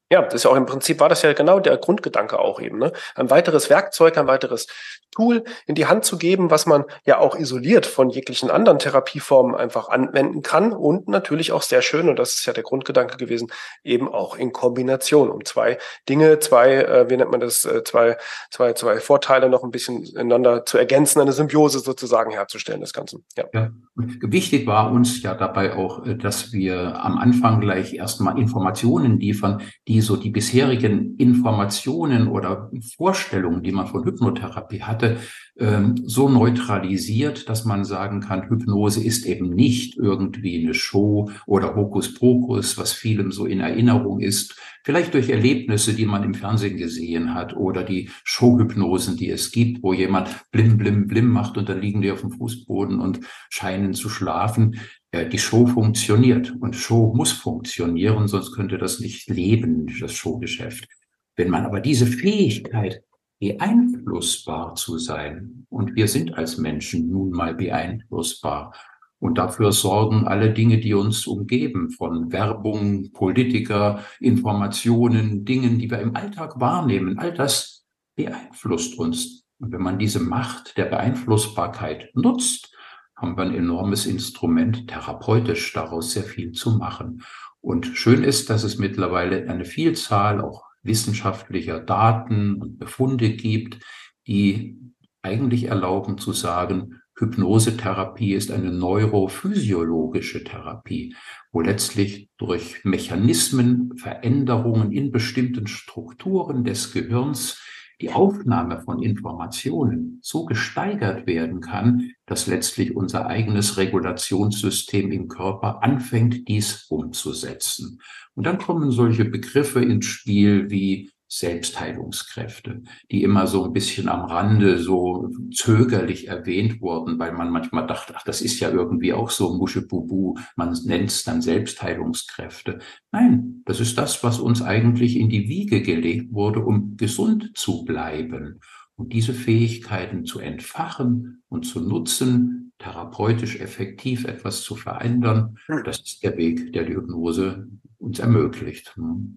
Ja, 0.10 0.22
das 0.22 0.36
ist 0.36 0.44
ja 0.46 0.52
auch 0.52 0.56
im 0.56 0.66
Prinzip 0.66 1.00
war 1.00 1.10
das 1.10 1.22
ja 1.22 1.34
genau 1.34 1.60
der 1.60 1.78
Grundgedanke 1.78 2.40
auch 2.40 2.62
eben, 2.62 2.78
ne? 2.80 2.94
Ein 3.16 3.30
weiteres 3.30 3.70
Werkzeug, 3.70 4.18
ein 4.18 4.28
weiteres 4.28 4.68
Tool 5.12 5.44
in 5.66 5.76
die 5.76 5.88
Hand 5.88 6.06
zu 6.06 6.18
geben, 6.18 6.52
was 6.52 6.66
man 6.66 6.86
ja 7.06 7.18
auch 7.18 7.36
isoliert 7.36 7.86
von 7.86 8.10
jeglichen 8.10 8.52
anderen 8.52 8.78
Therapieformen 8.78 9.56
einfach 9.56 9.90
anwenden 9.90 10.44
kann 10.44 10.72
und 10.74 11.08
natürlich 11.08 11.52
auch 11.52 11.64
sehr 11.64 11.82
schön, 11.82 12.08
und 12.08 12.20
das 12.20 12.36
ist 12.36 12.46
ja 12.46 12.54
der 12.54 12.64
Grundgedanke 12.64 13.18
gewesen, 13.18 13.50
eben 13.84 14.08
auch 14.08 14.38
in 14.38 14.54
Kombination, 14.54 15.30
um 15.30 15.44
zwei 15.44 15.80
Dinge, 16.08 16.40
zwei, 16.40 16.76
äh, 16.76 17.10
wie 17.10 17.18
nennt 17.18 17.32
man 17.32 17.40
das, 17.40 17.66
äh, 17.66 17.84
zwei, 17.84 18.18
zwei, 18.52 18.74
zwei 18.74 19.00
Vorteile 19.00 19.50
noch 19.50 19.64
ein 19.64 19.72
bisschen 19.72 20.04
ineinander 20.04 20.66
zu 20.66 20.78
ergänzen, 20.78 21.20
eine 21.20 21.32
Symbiose 21.32 21.80
sozusagen 21.80 22.32
herzustellen, 22.32 22.82
das 22.82 22.94
Ganze. 22.94 23.20
Ja. 23.38 23.46
ja. 23.54 23.72
Wichtig 23.96 24.68
war 24.68 24.92
uns 24.92 25.24
ja 25.24 25.34
dabei 25.34 25.76
auch, 25.76 26.06
äh, 26.06 26.16
dass 26.16 26.54
wir 26.54 27.04
am 27.04 27.18
Anfang 27.18 27.60
gleich 27.60 27.96
erstmal 27.96 28.38
Informationen 28.38 29.20
liefern, 29.20 29.64
die 29.88 29.97
die 29.98 30.01
so 30.01 30.16
die 30.16 30.30
bisherigen 30.30 31.16
Informationen 31.18 32.27
oder 32.27 32.70
Vorstellungen, 32.98 33.63
die 33.63 33.72
man 33.72 33.88
von 33.88 34.06
Hypnotherapie 34.06 34.84
hatte, 34.84 35.18
ähm, 35.58 35.96
so 36.06 36.30
neutralisiert, 36.30 37.50
dass 37.50 37.66
man 37.66 37.84
sagen 37.84 38.22
kann, 38.22 38.48
Hypnose 38.48 39.04
ist 39.04 39.25
eben 39.25 39.50
nicht 39.56 39.98
irgendwie 39.98 40.63
eine 40.63 40.75
Show 40.75 41.32
oder 41.48 41.75
Hokuspokus, 41.75 42.77
was 42.77 42.94
vielem 42.94 43.32
so 43.32 43.48
in 43.48 43.60
Erinnerung 43.60 44.20
ist, 44.20 44.56
vielleicht 44.84 45.16
durch 45.16 45.30
Erlebnisse, 45.30 45.96
die 45.96 46.06
man 46.06 46.24
im 46.24 46.36
Fernsehen 46.36 46.77
gesehen 46.77 47.34
hat 47.34 47.56
oder 47.56 47.84
die 47.84 48.12
Showhypnosen, 48.24 49.18
die 49.18 49.32
es 49.32 49.51
gibt, 49.51 49.82
wo 49.82 49.94
jemand 49.94 50.30
blim, 50.51 50.77
blim, 50.77 51.08
blim 51.08 51.27
macht 51.27 51.58
und 51.58 51.70
dann 51.70 51.82
liegen 51.82 52.04
die 52.04 52.12
auf 52.12 52.22
dem 52.22 52.30
Fußboden 52.30 53.00
und 53.00 53.22
scheinen 53.50 53.96
zu 53.96 54.10
schlafen. 54.10 54.80
Die 55.25 55.39
Show 55.39 55.67
funktioniert 55.67 56.53
und 56.59 56.75
Show 56.75 57.13
muss 57.15 57.31
funktionieren, 57.31 58.27
sonst 58.27 58.53
könnte 58.53 58.77
das 58.77 59.00
nicht 59.00 59.29
leben, 59.29 59.88
das 60.00 60.13
Showgeschäft. 60.13 60.88
Wenn 61.36 61.50
man 61.50 61.65
aber 61.65 61.79
diese 61.79 62.07
Fähigkeit 62.07 63.03
beeinflussbar 63.39 64.75
zu 64.75 64.97
sein. 64.97 65.65
Und 65.69 65.95
wir 65.95 66.07
sind 66.07 66.33
als 66.36 66.57
Menschen 66.57 67.09
nun 67.09 67.31
mal 67.31 67.53
beeinflussbar. 67.53 68.74
Und 69.19 69.38
dafür 69.38 69.71
sorgen 69.71 70.27
alle 70.27 70.53
Dinge, 70.53 70.79
die 70.79 70.93
uns 70.93 71.25
umgeben, 71.25 71.89
von 71.89 72.31
Werbung, 72.31 73.12
Politiker, 73.12 74.03
Informationen, 74.19 75.43
Dingen, 75.43 75.79
die 75.79 75.89
wir 75.89 76.00
im 76.00 76.15
Alltag 76.15 76.59
wahrnehmen. 76.59 77.17
All 77.17 77.33
das 77.33 77.86
beeinflusst 78.15 78.97
uns. 78.97 79.45
Und 79.59 79.71
wenn 79.71 79.81
man 79.81 79.97
diese 79.97 80.19
Macht 80.19 80.77
der 80.77 80.86
Beeinflussbarkeit 80.86 82.09
nutzt, 82.13 82.75
haben 83.17 83.36
wir 83.36 83.43
ein 83.43 83.53
enormes 83.53 84.05
Instrument, 84.05 84.88
therapeutisch 84.88 85.74
daraus 85.74 86.12
sehr 86.12 86.24
viel 86.24 86.51
zu 86.51 86.77
machen. 86.77 87.24
Und 87.59 87.88
schön 87.88 88.24
ist, 88.24 88.50
dass 88.50 88.63
es 88.63 88.77
mittlerweile 88.77 89.50
eine 89.50 89.65
Vielzahl 89.65 90.39
auch 90.39 90.63
wissenschaftlicher 90.83 91.79
Daten 91.79 92.62
und 92.62 92.79
Befunde 92.79 93.31
gibt, 93.31 93.79
die 94.27 94.79
eigentlich 95.21 95.65
erlauben 95.65 96.17
zu 96.17 96.31
sagen, 96.31 97.01
Hypnosetherapie 97.17 98.33
ist 98.33 98.51
eine 98.51 98.71
neurophysiologische 98.71 100.43
Therapie, 100.43 101.15
wo 101.51 101.62
letztlich 101.62 102.29
durch 102.38 102.86
Mechanismen, 102.86 103.97
Veränderungen 103.97 104.91
in 104.91 105.12
bestimmten 105.12 105.65
Strukturen 105.65 106.63
des 106.63 106.93
Gehirns 106.93 107.59
die 108.01 108.12
Aufnahme 108.12 108.82
von 108.82 109.01
Informationen 109.01 110.20
so 110.22 110.46
gesteigert 110.46 111.25
werden 111.25 111.62
kann, 111.62 112.12
dass 112.25 112.48
letztlich 112.48 112.96
unser 112.96 113.27
eigenes 113.27 113.77
Regulationssystem 113.77 115.12
im 115.12 115.27
Körper 115.27 115.84
anfängt, 115.84 116.48
dies 116.48 116.86
umzusetzen. 116.89 118.00
Und 118.36 118.46
dann 118.46 118.60
kommen 118.60 118.92
solche 118.92 119.25
Begriffe 119.25 119.82
ins 119.82 120.06
Spiel 120.06 120.70
wie 120.70 121.10
Selbstheilungskräfte, 121.27 122.84
die 123.12 123.24
immer 123.24 123.48
so 123.48 123.65
ein 123.65 123.74
bisschen 123.74 124.07
am 124.07 124.25
Rande 124.25 124.77
so 124.77 125.29
zögerlich 125.53 126.27
erwähnt 126.27 126.81
wurden, 126.81 127.19
weil 127.19 127.34
man 127.34 127.50
manchmal 127.51 127.86
dachte, 127.86 128.13
ach, 128.15 128.24
das 128.24 128.41
ist 128.41 128.60
ja 128.60 128.69
irgendwie 128.69 129.13
auch 129.13 129.29
so 129.29 129.55
Muschebubu, 129.55 130.36
man 130.55 130.77
nennt 130.86 131.10
es 131.10 131.24
dann 131.24 131.41
Selbstheilungskräfte. 131.41 132.79
Nein, 133.12 133.62
das 133.65 133.79
ist 133.79 133.98
das, 133.98 134.24
was 134.24 134.39
uns 134.39 134.62
eigentlich 134.62 135.17
in 135.17 135.29
die 135.29 135.50
Wiege 135.50 135.81
gelegt 135.81 136.34
wurde, 136.34 136.63
um 136.63 136.96
gesund 136.96 137.51
zu 137.55 137.84
bleiben. 137.84 138.62
Und 138.96 139.13
diese 139.13 139.34
Fähigkeiten 139.34 140.25
zu 140.25 140.39
entfachen 140.39 141.43
und 141.50 141.65
zu 141.65 141.81
nutzen, 141.81 142.74
therapeutisch 142.79 143.60
effektiv 143.60 144.25
etwas 144.25 144.62
zu 144.62 144.75
verändern, 144.75 145.57
hm. 145.65 145.84
das 145.84 146.00
ist 146.00 146.24
der 146.24 146.38
Weg, 146.38 146.74
der 146.74 146.86
die 146.86 146.96
Hypnose 146.96 147.67
uns 148.00 148.19
ermöglicht. 148.19 148.96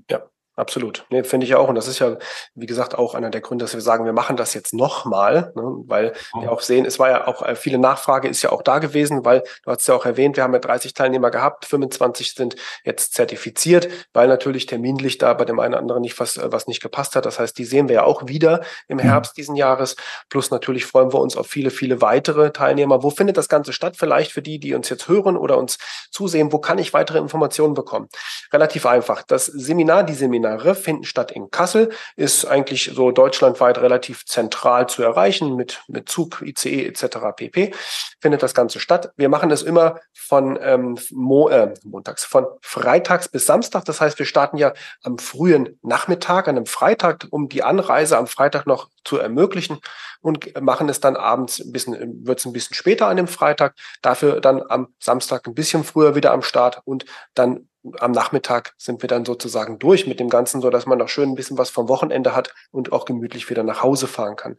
Ja, 0.09 0.23
Absolut. 0.61 1.07
Nee, 1.09 1.25
finde 1.25 1.47
ich 1.47 1.55
auch. 1.55 1.69
Und 1.71 1.75
das 1.75 1.89
ist 1.89 2.01
ja, 2.01 2.19
wie 2.55 2.67
gesagt, 2.67 2.95
auch 2.95 3.15
einer 3.15 3.31
der 3.31 3.41
Gründe, 3.41 3.65
dass 3.65 3.73
wir 3.73 3.81
sagen, 3.81 4.05
wir 4.05 4.13
machen 4.13 4.37
das 4.37 4.53
jetzt 4.53 4.75
nochmal, 4.75 5.53
ne? 5.57 5.63
weil 5.87 6.13
oh. 6.35 6.43
wir 6.43 6.53
auch 6.53 6.61
sehen, 6.61 6.85
es 6.85 6.99
war 6.99 7.09
ja 7.09 7.27
auch 7.27 7.41
äh, 7.41 7.57
viele 7.57 7.79
Nachfrage 7.79 8.29
ist 8.29 8.43
ja 8.43 8.53
auch 8.53 8.61
da 8.61 8.79
gewesen, 8.79 9.25
weil 9.25 9.43
du 9.65 9.71
hast 9.71 9.89
ja 9.89 9.95
auch 9.95 10.05
erwähnt, 10.05 10.37
wir 10.37 10.45
haben 10.45 10.53
ja 10.53 10.59
30 10.59 10.93
Teilnehmer 10.93 11.31
gehabt, 11.31 11.65
25 11.65 12.35
sind 12.35 12.57
jetzt 12.85 13.15
zertifiziert, 13.15 13.89
weil 14.13 14.29
natürlich 14.29 14.67
terminlich 14.67 15.17
da 15.17 15.33
bei 15.33 15.47
dem 15.47 15.59
einen 15.61 15.73
oder 15.73 15.81
anderen 15.81 16.03
nicht 16.03 16.21
was, 16.21 16.37
äh, 16.37 16.53
was 16.53 16.67
nicht 16.67 16.83
gepasst 16.83 17.17
hat. 17.17 17.25
Das 17.25 17.41
heißt, 17.41 17.57
die 17.57 17.65
sehen 17.65 17.89
wir 17.89 17.95
ja 17.95 18.05
auch 18.05 18.29
wieder 18.29 18.61
im 18.87 18.99
mhm. 18.99 19.03
Herbst 19.03 19.39
diesen 19.39 19.57
Jahres. 19.57 19.97
Plus 20.29 20.51
natürlich 20.51 20.85
freuen 20.85 21.11
wir 21.11 21.21
uns 21.21 21.39
auf 21.39 21.47
viele, 21.47 21.71
viele 21.71 22.03
weitere 22.03 22.51
Teilnehmer. 22.51 23.03
Wo 23.03 23.09
findet 23.09 23.39
das 23.39 23.49
Ganze 23.49 23.73
statt? 23.73 23.97
Vielleicht 23.97 24.33
für 24.33 24.43
die, 24.43 24.61
die 24.61 24.75
uns 24.75 24.91
jetzt 24.91 25.09
hören 25.09 25.39
oder 25.39 25.57
uns 25.57 25.79
zusehen, 26.11 26.53
wo 26.53 26.59
kann 26.59 26.77
ich 26.77 26.93
weitere 26.93 27.17
Informationen 27.17 27.73
bekommen? 27.73 28.11
Relativ 28.53 28.85
einfach. 28.85 29.23
Das 29.23 29.47
Seminar, 29.47 30.05
die 30.05 30.13
Seminar 30.13 30.50
mehrere 30.51 30.75
finden 30.75 31.05
statt 31.05 31.31
in 31.31 31.51
Kassel, 31.51 31.91
ist 32.17 32.45
eigentlich 32.45 32.91
so 32.95 33.11
deutschlandweit 33.11 33.79
relativ 33.79 34.27
zentral 34.27 34.89
zu 34.89 35.03
erreichen 35.03 35.57
mit, 35.57 35.83
mit 35.89 36.09
Zug, 36.09 36.43
ICE 36.43 36.87
etc. 36.87 37.19
pp. 37.37 37.73
findet 38.21 38.43
das 38.43 38.55
Ganze 38.55 38.81
statt. 38.81 39.13
Wir 39.17 39.29
machen 39.29 39.49
das 39.49 39.63
immer 39.63 40.01
von 40.13 40.59
ähm, 40.61 40.99
Mo 41.11 41.49
äh, 41.49 41.75
montags, 41.85 42.25
von 42.25 42.47
freitags 42.61 43.29
bis 43.29 43.47
Samstag. 43.47 43.85
Das 43.85 44.01
heißt, 44.01 44.19
wir 44.19 44.27
starten 44.27 44.57
ja 44.57 44.73
am 45.03 45.19
frühen 45.19 45.79
Nachmittag, 45.83 46.49
an 46.49 46.57
einem 46.57 46.67
Freitag, 46.67 47.27
um 47.31 47.49
die 47.49 47.63
Anreise 47.63 48.19
am 48.19 48.27
Freitag 48.27 48.67
noch 48.67 48.89
zu 49.05 49.19
ermöglichen 49.19 49.81
und 50.21 50.61
machen 50.61 50.89
es 50.89 51.01
dann 51.01 51.17
abends 51.17 51.61
ein 51.61 51.73
bisschen, 51.73 52.27
wird 52.27 52.39
es 52.39 52.45
ein 52.45 52.53
bisschen 52.53 52.75
später 52.75 53.07
an 53.07 53.17
dem 53.17 53.29
Freitag, 53.29 53.75
dafür 54.03 54.41
dann 54.41 54.63
am 54.69 54.89
Samstag 54.99 55.47
ein 55.47 55.55
bisschen 55.55 55.85
früher 55.85 56.15
wieder 56.15 56.33
am 56.33 56.43
Start 56.43 56.83
und 56.85 57.07
dann 57.35 57.69
am 57.99 58.13
Nachmittag 58.13 58.75
sind 58.79 59.03
wir 59.03 59.09
dann 59.09 59.25
sozusagen 59.25 59.79
durch 59.79 60.07
mit 60.07 60.21
dem 60.21 60.29
Ganzen, 60.29 60.61
so 60.61 60.69
dass 60.71 60.87
man 60.87 60.99
noch 60.99 61.09
schön 61.09 61.31
ein 61.31 61.35
bisschen 61.35 61.59
was 61.59 61.71
vom 61.71 61.89
Wochenende 61.89 62.37
hat 62.37 62.55
und 62.71 62.93
auch 62.93 63.05
gemütlich 63.05 63.51
wieder 63.51 63.63
nach 63.63 63.83
Hause 63.83 64.07
fahren 64.07 64.37
kann. 64.37 64.57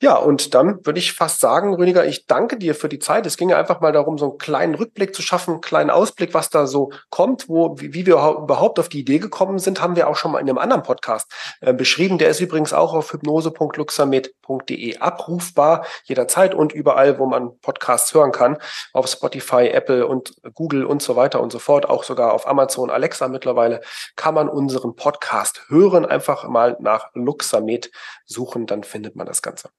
Ja, 0.00 0.16
und 0.16 0.54
dann 0.54 0.84
würde 0.84 0.98
ich 0.98 1.12
fast 1.12 1.40
sagen, 1.40 1.74
Rüdiger, 1.74 2.04
ich 2.04 2.26
danke 2.26 2.58
dir 2.58 2.74
für 2.74 2.88
die 2.88 2.98
Zeit. 2.98 3.26
Es 3.26 3.36
ging 3.36 3.48
ja 3.48 3.58
einfach 3.58 3.80
mal 3.80 3.92
darum, 3.92 4.18
so 4.18 4.30
einen 4.30 4.38
kleinen 4.38 4.74
Rückblick 4.74 5.14
zu 5.14 5.22
schaffen, 5.22 5.52
einen 5.52 5.60
kleinen 5.60 5.90
Ausblick, 5.90 6.34
was 6.34 6.50
da 6.50 6.66
so 6.66 6.90
kommt, 7.10 7.48
wo, 7.48 7.78
wie, 7.78 8.06
wir 8.06 8.14
überhaupt 8.14 8.78
auf 8.78 8.88
die 8.88 9.00
Idee 9.00 9.18
gekommen 9.18 9.58
sind, 9.58 9.80
haben 9.80 9.96
wir 9.96 10.08
auch 10.08 10.16
schon 10.16 10.32
mal 10.32 10.40
in 10.40 10.48
einem 10.48 10.58
anderen 10.58 10.82
Podcast 10.82 11.30
äh, 11.60 11.72
beschrieben. 11.72 12.18
Der 12.18 12.28
ist 12.28 12.40
übrigens 12.40 12.72
auch 12.72 12.94
auf 12.94 13.12
hypnose.luxamed.de 13.12 14.98
abrufbar, 14.98 15.86
jederzeit 16.04 16.54
und 16.54 16.72
überall, 16.72 17.18
wo 17.18 17.26
man 17.26 17.58
Podcasts 17.60 18.12
hören 18.14 18.32
kann, 18.32 18.58
auf 18.92 19.06
Spotify, 19.06 19.68
Apple 19.68 20.06
und 20.06 20.34
Google 20.54 20.84
und 20.84 21.02
so 21.02 21.16
weiter 21.16 21.40
und 21.40 21.52
so 21.52 21.58
fort, 21.58 21.88
auch 21.88 22.04
sogar 22.04 22.32
auf 22.32 22.46
Amazon, 22.46 22.90
Alexa 22.90 23.28
mittlerweile, 23.28 23.80
kann 24.16 24.34
man 24.34 24.48
unseren 24.48 24.96
Podcast 24.96 25.62
hören. 25.68 26.04
Einfach 26.04 26.48
mal 26.48 26.76
nach 26.80 27.10
Luxamed 27.14 27.90
suchen, 28.26 28.66
dann 28.66 28.84
findet 28.84 29.16
man 29.16 29.26
das 29.34 29.42
Ganze. 29.42 29.70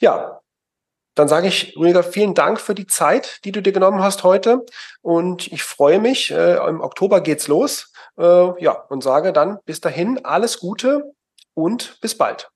Ja, 0.00 0.40
dann 1.14 1.28
sage 1.28 1.48
ich, 1.48 1.76
Rüdiger, 1.76 2.02
vielen 2.02 2.34
Dank 2.34 2.60
für 2.60 2.74
die 2.74 2.86
Zeit, 2.86 3.40
die 3.44 3.52
du 3.52 3.60
dir 3.60 3.72
genommen 3.72 4.02
hast 4.02 4.24
heute. 4.24 4.64
Und 5.02 5.52
ich 5.52 5.62
freue 5.62 6.00
mich. 6.00 6.30
Äh, 6.30 6.56
Im 6.68 6.80
Oktober 6.80 7.20
geht's 7.20 7.48
los. 7.48 7.92
Äh, 8.18 8.62
ja, 8.62 8.72
und 8.88 9.02
sage 9.02 9.32
dann 9.32 9.58
bis 9.66 9.80
dahin 9.80 10.24
alles 10.24 10.58
Gute 10.58 11.12
und 11.54 11.98
bis 12.00 12.16
bald. 12.16 12.50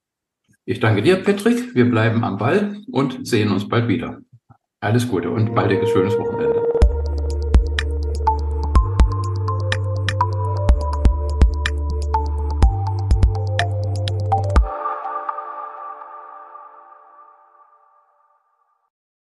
Ich 0.65 0.79
danke 0.79 1.01
dir, 1.01 1.23
Patrick. 1.23 1.75
Wir 1.75 1.89
bleiben 1.89 2.23
am 2.23 2.37
Ball 2.37 2.81
und 2.91 3.27
sehen 3.27 3.51
uns 3.51 3.69
bald 3.69 3.87
wieder. 3.87 4.19
Alles 4.79 5.07
Gute 5.07 5.29
und 5.29 5.53
baldiges 5.53 5.89
schönes 5.89 6.17
Wochenende. 6.17 6.66